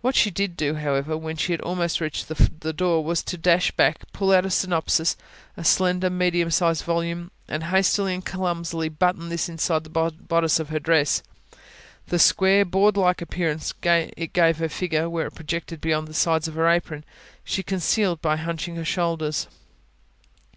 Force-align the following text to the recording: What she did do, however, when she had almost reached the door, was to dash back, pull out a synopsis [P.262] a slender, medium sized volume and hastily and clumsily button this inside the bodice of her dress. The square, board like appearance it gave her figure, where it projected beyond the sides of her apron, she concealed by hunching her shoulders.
What 0.00 0.16
she 0.16 0.32
did 0.32 0.56
do, 0.56 0.74
however, 0.74 1.16
when 1.16 1.36
she 1.36 1.52
had 1.52 1.60
almost 1.60 2.00
reached 2.00 2.26
the 2.26 2.72
door, 2.72 3.04
was 3.04 3.22
to 3.22 3.38
dash 3.38 3.70
back, 3.70 4.10
pull 4.12 4.32
out 4.32 4.44
a 4.44 4.50
synopsis 4.50 5.14
[P.262] 5.14 5.22
a 5.56 5.64
slender, 5.64 6.10
medium 6.10 6.50
sized 6.50 6.82
volume 6.82 7.30
and 7.46 7.62
hastily 7.62 8.12
and 8.12 8.24
clumsily 8.26 8.88
button 8.88 9.28
this 9.28 9.48
inside 9.48 9.84
the 9.84 9.90
bodice 10.18 10.58
of 10.58 10.70
her 10.70 10.80
dress. 10.80 11.22
The 12.08 12.18
square, 12.18 12.64
board 12.64 12.96
like 12.96 13.22
appearance 13.22 13.72
it 13.84 14.32
gave 14.32 14.58
her 14.58 14.68
figure, 14.68 15.08
where 15.08 15.28
it 15.28 15.36
projected 15.36 15.80
beyond 15.80 16.08
the 16.08 16.12
sides 16.14 16.48
of 16.48 16.56
her 16.56 16.66
apron, 16.68 17.04
she 17.44 17.62
concealed 17.62 18.20
by 18.20 18.36
hunching 18.36 18.74
her 18.74 18.84
shoulders. 18.84 19.46